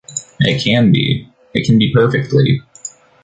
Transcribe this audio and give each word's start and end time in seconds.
It 0.39 0.63
can 0.63 0.91
be. 0.91 1.27
It 1.53 1.67
can 1.67 1.77
be 1.77 1.93
perfectly. 1.93 2.63